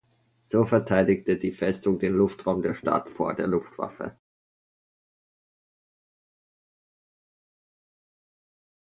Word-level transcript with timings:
So 0.47 0.65
verteidigte 0.65 1.37
die 1.37 1.51
Festung 1.51 1.99
den 1.99 2.13
Luftraum 2.13 2.63
der 2.63 2.73
Stadt 2.73 3.07
vor 3.07 3.35
der 3.35 3.45
Luftwaffe. 3.45 4.17